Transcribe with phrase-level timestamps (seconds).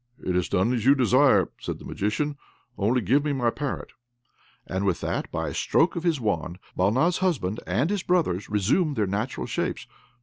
[0.23, 2.35] "It is done as you desire," said the Magician,
[2.75, 3.91] "only give me my parrot."
[4.65, 8.95] And with that, by a stroke of his wand, Balna's husband and his brothers resumed
[8.95, 9.85] their natural shapes.